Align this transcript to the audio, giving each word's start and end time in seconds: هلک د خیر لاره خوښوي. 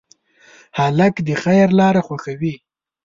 هلک 0.79 1.15
د 1.27 1.29
خیر 1.43 1.67
لاره 1.79 2.01
خوښوي. 2.07 2.53